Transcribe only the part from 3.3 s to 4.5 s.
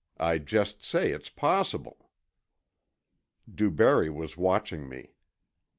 DuBarry was